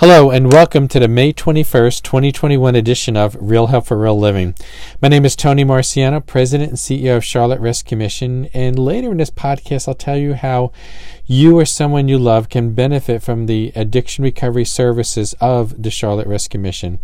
Hello 0.00 0.30
and 0.30 0.52
welcome 0.52 0.86
to 0.86 1.00
the 1.00 1.08
May 1.08 1.32
21st, 1.32 2.02
2021 2.02 2.76
edition 2.76 3.16
of 3.16 3.36
Real 3.40 3.66
Help 3.66 3.86
for 3.86 3.98
Real 3.98 4.16
Living. 4.16 4.54
My 5.02 5.08
name 5.08 5.24
is 5.24 5.34
Tony 5.34 5.64
Marciano, 5.64 6.24
President 6.24 6.68
and 6.68 6.78
CEO 6.78 7.16
of 7.16 7.24
Charlotte 7.24 7.58
Rescue 7.58 7.96
Mission, 7.96 8.48
and 8.54 8.78
later 8.78 9.10
in 9.10 9.16
this 9.16 9.32
podcast 9.32 9.88
I'll 9.88 9.94
tell 9.94 10.16
you 10.16 10.34
how 10.34 10.70
you 11.26 11.58
or 11.58 11.64
someone 11.64 12.06
you 12.06 12.16
love 12.16 12.48
can 12.48 12.74
benefit 12.74 13.24
from 13.24 13.46
the 13.46 13.72
addiction 13.74 14.22
recovery 14.22 14.64
services 14.64 15.34
of 15.40 15.82
the 15.82 15.90
Charlotte 15.90 16.28
Rescue 16.28 16.60
Mission. 16.60 17.00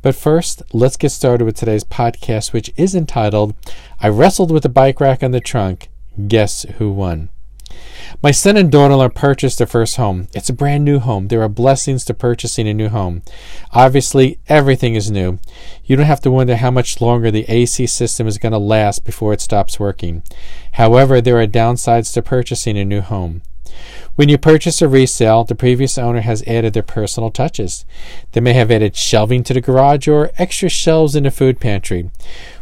But 0.00 0.14
first, 0.14 0.62
let's 0.72 0.96
get 0.96 1.10
started 1.10 1.46
with 1.46 1.56
today's 1.56 1.82
podcast, 1.82 2.52
which 2.52 2.72
is 2.76 2.94
entitled 2.94 3.56
I 3.98 4.08
Wrestled 4.08 4.52
with 4.52 4.64
a 4.64 4.68
Bike 4.68 5.00
Rack 5.00 5.24
on 5.24 5.32
the 5.32 5.40
Trunk. 5.40 5.88
Guess 6.28 6.62
Who 6.78 6.92
Won? 6.92 7.28
My 8.22 8.30
son 8.30 8.56
and 8.56 8.72
daughter 8.72 8.94
in 8.94 9.10
purchased 9.10 9.58
their 9.58 9.66
first 9.66 9.96
home. 9.96 10.28
It's 10.34 10.48
a 10.48 10.54
brand 10.54 10.84
new 10.84 10.98
home. 10.98 11.28
There 11.28 11.42
are 11.42 11.48
blessings 11.48 12.04
to 12.06 12.14
purchasing 12.14 12.66
a 12.66 12.74
new 12.74 12.88
home. 12.88 13.22
Obviously, 13.72 14.38
everything 14.48 14.94
is 14.94 15.10
new. 15.10 15.38
You 15.84 15.96
don't 15.96 16.06
have 16.06 16.22
to 16.22 16.30
wonder 16.30 16.56
how 16.56 16.70
much 16.70 17.00
longer 17.00 17.30
the 17.30 17.44
AC 17.48 17.86
system 17.86 18.26
is 18.26 18.38
going 18.38 18.52
to 18.52 18.58
last 18.58 19.04
before 19.04 19.32
it 19.32 19.40
stops 19.40 19.78
working. 19.78 20.22
However, 20.72 21.20
there 21.20 21.40
are 21.40 21.46
downsides 21.46 22.12
to 22.14 22.22
purchasing 22.22 22.78
a 22.78 22.84
new 22.84 23.00
home. 23.00 23.42
When 24.14 24.30
you 24.30 24.38
purchase 24.38 24.80
a 24.80 24.88
resale, 24.88 25.44
the 25.44 25.54
previous 25.54 25.98
owner 25.98 26.22
has 26.22 26.42
added 26.46 26.72
their 26.72 26.82
personal 26.82 27.30
touches. 27.30 27.84
They 28.32 28.40
may 28.40 28.54
have 28.54 28.70
added 28.70 28.96
shelving 28.96 29.42
to 29.44 29.54
the 29.54 29.60
garage 29.60 30.08
or 30.08 30.30
extra 30.38 30.70
shelves 30.70 31.14
in 31.14 31.24
the 31.24 31.30
food 31.30 31.60
pantry. 31.60 32.10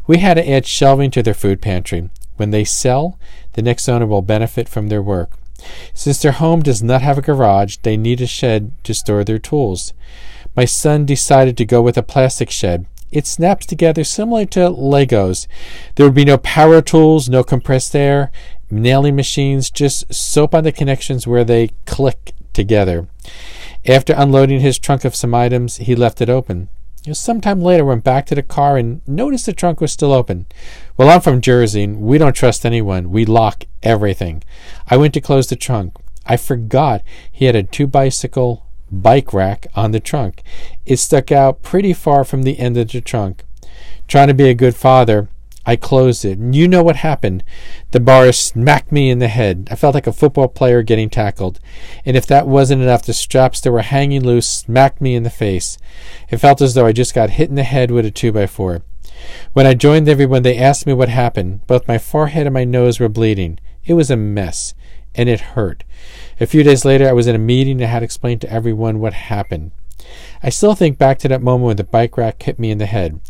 We 0.07 0.19
had 0.19 0.35
to 0.35 0.49
add 0.49 0.67
shelving 0.67 1.13
to 1.13 1.23
their 1.23 1.35
food 1.35 1.63
pantry. 1.63 2.11
When 2.37 2.51
they 2.51 2.65
sell, 2.65 3.19
the 3.53 3.63
next 3.63 3.89
owner 3.89 4.07
will 4.07 4.23
benefit 4.23 4.69
from 4.69 4.89
their 4.89 5.03
work. 5.03 5.39
Since 5.95 6.21
their 6.21 6.33
home 6.33 6.63
does 6.63 6.83
not 6.83 7.03
have 7.03 7.19
a 7.19 7.23
garage, 7.23 7.79
they 7.83 7.97
need 7.97 8.21
a 8.21 8.27
shed 8.27 8.73
to 8.85 8.95
store 8.95 9.25
their 9.25 9.39
tools. 9.39 9.93
My 10.57 10.65
son 10.65 11.07
decided 11.07 11.57
to 11.57 11.65
go 11.65 11.83
with 11.83 11.97
a 11.97 12.03
plastic 12.03 12.51
shed. 12.51 12.87
It 13.11 13.27
snaps 13.27 13.67
together 13.67 14.03
similar 14.05 14.45
to 14.47 14.71
Legos. 14.71 15.47
There 15.95 16.07
would 16.07 16.15
be 16.15 16.25
no 16.25 16.39
power 16.39 16.83
tools, 16.83 17.29
no 17.29 17.45
compressed 17.45 17.95
air, 17.95 18.33
nailing 18.71 19.15
machines, 19.15 19.71
just 19.71 20.13
soap 20.13 20.55
on 20.55 20.65
the 20.65 20.73
connections 20.73 21.27
where 21.27 21.45
they 21.45 21.71
click 21.87 22.35
together. 22.53 23.07
After 23.87 24.15
unloading 24.17 24.61
his 24.61 24.79
trunk 24.79 25.05
of 25.05 25.15
some 25.15 25.35
items, 25.35 25.77
he 25.77 25.95
left 25.95 26.21
it 26.21 26.29
open. 26.29 26.69
Sometime 27.13 27.61
later, 27.61 27.85
went 27.85 28.03
back 28.03 28.25
to 28.27 28.35
the 28.35 28.43
car 28.43 28.79
and 28.79 29.07
noticed 29.07 29.45
the 29.45 29.53
trunk 29.53 29.81
was 29.81 29.93
still 29.93 30.13
open. 30.13 30.47
Well, 30.97 31.11
I'm 31.11 31.21
from 31.21 31.43
Jersey. 31.43 31.83
And 31.83 32.01
we 32.01 32.17
don't 32.17 32.35
trust 32.35 32.65
anyone. 32.65 33.11
We 33.11 33.27
lock 33.27 33.65
everything. 33.83 34.43
I 34.89 34.97
went 34.97 35.13
to 35.15 35.21
close 35.21 35.49
the 35.49 35.57
trunk. 35.57 35.95
I 36.25 36.39
forgot 36.39 37.03
he 37.31 37.45
had 37.45 37.57
a 37.57 37.63
two 37.63 37.87
bicycle 37.87 38.65
bike 38.91 39.35
rack 39.35 39.67
on 39.75 39.91
the 39.91 40.01
trunk. 40.01 40.43
It 40.87 40.97
stuck 40.97 41.31
out 41.31 41.63
pretty 41.63 41.93
far 41.93 42.25
from 42.25 42.43
the 42.43 42.59
end 42.59 42.79
of 42.79 42.91
the 42.91 43.01
trunk. 43.03 43.45
Trying 44.09 44.29
to 44.29 44.35
be 44.35 44.49
a 44.49 44.55
good 44.55 44.75
father, 44.75 45.29
I 45.67 45.77
closed 45.77 46.25
it. 46.25 46.39
And 46.39 46.55
you 46.55 46.69
know 46.69 46.83
what 46.83 46.97
happened. 46.97 47.43
The 47.93 48.01
bar 48.01 48.31
smacked 48.33 48.93
me 48.93 49.11
in 49.11 49.19
the 49.19 49.29
head. 49.29 49.69
I 49.71 49.77
felt 49.77 49.95
like 49.95 50.07
a 50.07 50.13
football 50.13 50.49
player 50.49 50.83
getting 50.83 51.09
tackled. 51.09 51.61
And 52.05 52.17
if 52.17 52.27
that 52.27 52.47
wasn't 52.47 52.83
enough, 52.83 53.03
the 53.03 53.13
straps 53.13 53.61
that 53.63 53.73
were 53.73 53.83
hanging 53.83 54.23
loose 54.23 54.47
smacked 54.47 55.01
me 55.01 55.15
in 55.15 55.23
the 55.23 55.31
face. 55.31 55.79
It 56.29 56.39
felt 56.39 56.61
as 56.61 56.75
though 56.75 56.87
I 56.87 56.93
just 56.93 57.15
got 57.15 57.31
hit 57.31 57.49
in 57.49 57.55
the 57.55 57.63
head 57.63 57.91
with 57.91 58.05
a 58.05 58.11
2 58.11 58.33
by 58.33 58.47
4 58.47 58.83
When 59.53 59.67
I 59.67 59.75
joined 59.75 60.09
everyone, 60.09 60.43
they 60.43 60.59
asked 60.59 60.87
me 60.87 60.93
what 60.93 61.09
happened. 61.09 61.67
Both 61.67 61.89
my 61.89 61.99
forehead 61.99 62.47
and 62.47 62.55
my 62.55 62.65
nose 62.65 63.01
were 63.01 63.09
bleeding. 63.09 63.59
It 63.87 63.95
was 63.95 64.11
a 64.11 64.17
mess, 64.17 64.75
and 65.15 65.29
it 65.29 65.41
hurt. 65.41 65.85
A 66.41 66.47
few 66.47 66.63
days 66.63 66.85
later, 66.85 67.09
I 67.09 67.13
was 67.13 67.27
in 67.27 67.35
a 67.35 67.39
meeting 67.39 67.81
and 67.81 67.91
had 67.91 68.03
explained 68.03 68.41
to 68.43 68.53
everyone 68.53 68.99
what 68.99 69.13
happened. 69.13 69.73
I 70.43 70.51
still 70.51 70.75
think 70.75 70.99
back 70.99 71.19
to 71.21 71.29
that 71.29 71.43
moment 71.43 71.67
when 71.67 71.77
the 71.77 71.85
bike 71.85 72.17
rack 72.17 72.43
hit 72.43 72.59
me 72.59 72.71
in 72.71 72.79
the 72.79 72.87
head. 72.87 73.21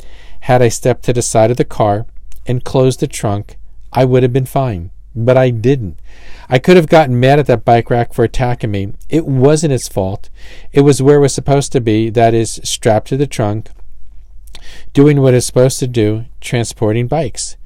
Had 0.40 0.62
I 0.62 0.68
stepped 0.68 1.04
to 1.04 1.12
the 1.12 1.22
side 1.22 1.50
of 1.50 1.56
the 1.56 1.64
car, 1.64 2.06
and 2.46 2.64
closed 2.64 3.00
the 3.00 3.06
trunk, 3.06 3.56
I 3.92 4.04
would 4.04 4.22
have 4.22 4.32
been 4.32 4.46
fine. 4.46 4.90
But 5.16 5.36
I 5.36 5.50
didn't. 5.50 5.98
I 6.48 6.58
could 6.58 6.76
have 6.76 6.88
gotten 6.88 7.20
mad 7.20 7.38
at 7.38 7.46
that 7.46 7.64
bike 7.64 7.88
rack 7.88 8.12
for 8.12 8.24
attacking 8.24 8.72
me. 8.72 8.94
It 9.08 9.26
wasn't 9.26 9.72
its 9.72 9.88
fault. 9.88 10.28
It 10.72 10.80
was 10.80 11.00
where 11.00 11.18
it 11.18 11.20
was 11.20 11.32
supposed 11.32 11.70
to 11.72 11.80
be, 11.80 12.10
that 12.10 12.34
is, 12.34 12.60
strapped 12.64 13.08
to 13.08 13.16
the 13.16 13.26
trunk, 13.26 13.70
doing 14.92 15.20
what 15.20 15.34
it's 15.34 15.46
supposed 15.46 15.78
to 15.78 15.86
do, 15.86 16.24
transporting 16.40 17.06
bikes. 17.06 17.56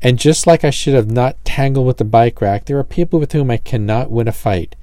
And 0.00 0.18
just 0.18 0.46
like 0.46 0.64
I 0.64 0.70
should 0.70 0.94
have 0.94 1.10
not 1.10 1.42
tangled 1.44 1.86
with 1.86 1.98
the 1.98 2.04
bike 2.04 2.40
rack, 2.40 2.64
there 2.64 2.78
are 2.78 2.84
people 2.84 3.20
with 3.20 3.32
whom 3.32 3.50
I 3.50 3.58
cannot 3.58 4.10
win 4.10 4.28
a 4.28 4.32
fight. 4.32 4.74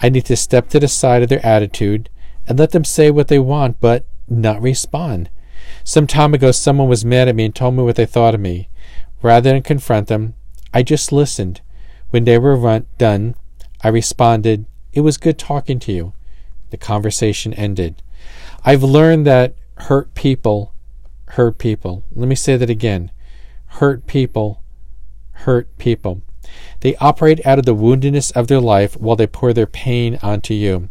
I 0.00 0.08
need 0.08 0.24
to 0.26 0.36
step 0.36 0.68
to 0.70 0.80
the 0.80 0.88
side 0.88 1.22
of 1.22 1.28
their 1.28 1.44
attitude 1.44 2.08
and 2.46 2.58
let 2.58 2.70
them 2.70 2.84
say 2.84 3.10
what 3.10 3.28
they 3.28 3.38
want, 3.38 3.80
but 3.80 4.06
not 4.28 4.62
respond. 4.62 5.30
Some 5.84 6.06
time 6.06 6.34
ago, 6.34 6.50
someone 6.50 6.88
was 6.88 7.04
mad 7.04 7.28
at 7.28 7.34
me 7.34 7.44
and 7.46 7.54
told 7.54 7.74
me 7.74 7.82
what 7.82 7.96
they 7.96 8.06
thought 8.06 8.34
of 8.34 8.40
me. 8.40 8.68
Rather 9.22 9.50
than 9.50 9.62
confront 9.62 10.08
them, 10.08 10.34
I 10.72 10.82
just 10.82 11.12
listened. 11.12 11.60
When 12.10 12.24
they 12.24 12.38
were 12.38 12.56
run- 12.56 12.86
done, 12.98 13.34
I 13.82 13.88
responded, 13.88 14.66
It 14.92 15.00
was 15.02 15.16
good 15.16 15.38
talking 15.38 15.78
to 15.80 15.92
you. 15.92 16.12
The 16.70 16.76
conversation 16.76 17.54
ended. 17.54 18.02
I've 18.64 18.82
learned 18.82 19.26
that 19.26 19.54
hurt 19.76 20.14
people 20.14 20.72
hurt 21.30 21.58
people. 21.58 22.04
Let 22.14 22.28
me 22.28 22.34
say 22.34 22.56
that 22.56 22.70
again. 22.70 23.10
Hurt 23.66 24.06
people 24.06 24.62
hurt 25.32 25.76
people. 25.78 26.22
They 26.80 26.96
operate 26.96 27.44
out 27.46 27.58
of 27.58 27.66
the 27.66 27.74
woundedness 27.74 28.32
of 28.32 28.48
their 28.48 28.60
life 28.60 28.96
while 28.96 29.16
they 29.16 29.26
pour 29.26 29.52
their 29.52 29.66
pain 29.66 30.18
onto 30.22 30.54
you. 30.54 30.88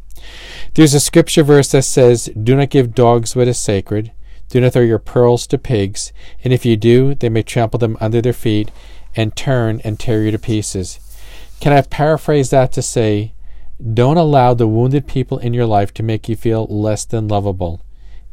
There's 0.75 0.93
a 0.93 0.99
scripture 0.99 1.43
verse 1.43 1.71
that 1.71 1.83
says, 1.83 2.29
Do 2.41 2.55
not 2.55 2.69
give 2.69 2.95
dogs 2.95 3.35
what 3.35 3.47
is 3.47 3.57
sacred, 3.57 4.11
do 4.49 4.61
not 4.61 4.73
throw 4.73 4.81
your 4.81 4.99
pearls 4.99 5.47
to 5.47 5.57
pigs, 5.57 6.11
and 6.43 6.53
if 6.53 6.65
you 6.65 6.77
do, 6.77 7.15
they 7.15 7.29
may 7.29 7.43
trample 7.43 7.79
them 7.79 7.97
under 7.99 8.21
their 8.21 8.33
feet 8.33 8.71
and 9.15 9.35
turn 9.35 9.81
and 9.83 9.99
tear 9.99 10.23
you 10.23 10.31
to 10.31 10.39
pieces. 10.39 10.99
Can 11.59 11.73
I 11.73 11.81
paraphrase 11.81 12.49
that 12.51 12.71
to 12.73 12.81
say, 12.81 13.33
don't 13.93 14.17
allow 14.17 14.53
the 14.53 14.67
wounded 14.67 15.07
people 15.07 15.37
in 15.37 15.53
your 15.53 15.65
life 15.65 15.93
to 15.95 16.03
make 16.03 16.27
you 16.27 16.35
feel 16.35 16.65
less 16.65 17.05
than 17.05 17.27
lovable. 17.27 17.83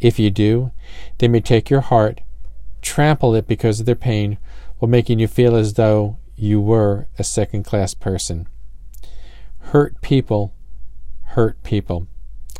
If 0.00 0.18
you 0.18 0.30
do, 0.30 0.72
they 1.18 1.28
may 1.28 1.40
take 1.40 1.70
your 1.70 1.82
heart, 1.82 2.20
trample 2.82 3.34
it 3.34 3.46
because 3.46 3.80
of 3.80 3.86
their 3.86 3.94
pain, 3.94 4.38
while 4.78 4.88
making 4.88 5.18
you 5.18 5.28
feel 5.28 5.54
as 5.54 5.74
though 5.74 6.18
you 6.36 6.60
were 6.60 7.08
a 7.18 7.24
second 7.24 7.64
class 7.64 7.94
person. 7.94 8.48
Hurt 9.58 10.00
people 10.00 10.54
hurt 11.34 11.60
people. 11.64 12.06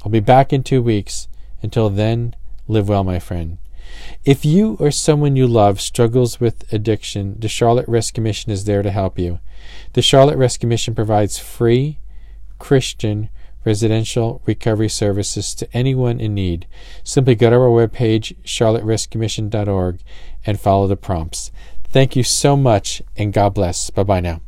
I'll 0.05 0.11
be 0.11 0.21
back 0.21 0.53
in 0.53 0.63
two 0.63 0.83
weeks. 0.83 1.29
Until 1.63 1.89
then, 1.89 2.35
Live 2.67 2.89
well, 2.89 3.05
my 3.05 3.19
friend. 3.19 3.59
If 4.25 4.45
you 4.45 4.77
or 4.81 4.91
someone 4.91 5.37
you 5.37 5.47
love 5.47 5.81
struggles 5.81 6.41
with 6.41 6.73
addiction, 6.73 7.37
the 7.39 7.49
Charlotte 7.49 7.89
Rescue 7.89 8.23
Mission 8.23 8.51
is 8.51 8.65
there 8.65 8.83
to 8.83 8.91
help 8.91 9.19
you. 9.19 9.39
The 9.93 10.03
Charlotte 10.03 10.39
Rescue 10.39 10.69
Mission 10.69 10.95
provides 10.95 11.39
free, 11.39 11.99
Christian, 12.59 13.29
residential 13.65 14.43
recovery 14.47 14.89
services 14.89 15.55
to 15.55 15.69
anyone 15.77 16.21
in 16.21 16.35
need. 16.35 16.67
Simply 17.03 17.35
go 17.35 17.51
to 17.51 17.57
our 17.57 17.69
webpage, 17.69 18.37
charlotterescuemission.org, 18.45 20.01
and 20.47 20.61
follow 20.61 20.87
the 20.87 20.97
prompts. 20.97 21.51
Thank 21.85 22.17
you 22.17 22.23
so 22.23 22.57
much, 22.57 23.03
and 23.17 23.33
God 23.33 23.55
bless. 23.55 23.91
Bye 23.91 24.03
bye 24.03 24.21
now. 24.21 24.41